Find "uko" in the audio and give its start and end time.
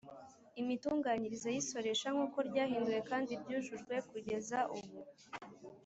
2.25-2.37